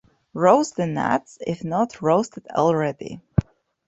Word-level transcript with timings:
Roast 0.33 0.77
the 0.77 0.87
nuts 0.87 1.37
if 1.45 1.63
not 1.63 2.01
roasted 2.01 2.47
already. 2.55 3.21